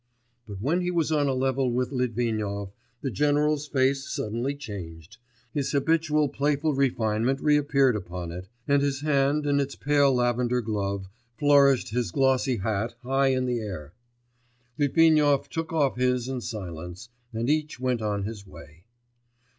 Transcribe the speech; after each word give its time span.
But 0.47 0.59
when 0.59 0.81
he 0.81 0.89
was 0.89 1.11
on 1.11 1.27
a 1.27 1.33
level 1.35 1.71
with 1.71 1.91
Litvinov, 1.91 2.73
the 3.03 3.11
general's 3.11 3.67
face 3.67 4.09
suddenly 4.09 4.55
changed, 4.55 5.17
his 5.53 5.73
habitual 5.73 6.27
playful 6.27 6.73
refinement 6.73 7.39
reappeared 7.39 7.95
upon 7.95 8.31
it, 8.31 8.47
and 8.67 8.81
his 8.81 9.01
hand 9.01 9.45
in 9.45 9.59
its 9.59 9.75
pale 9.75 10.11
lavender 10.11 10.59
glove 10.59 11.07
flourished 11.37 11.89
his 11.89 12.09
glossy 12.09 12.55
hat 12.57 12.95
high 13.03 13.27
in 13.27 13.45
the 13.45 13.59
air. 13.59 13.93
Litvinov 14.79 15.47
took 15.49 15.71
off 15.71 15.97
his 15.97 16.27
in 16.27 16.41
silence, 16.41 17.09
and 17.31 17.47
each 17.47 17.79
went 17.79 18.01
on 18.01 18.23
his 18.23 18.47
way. 18.47 18.85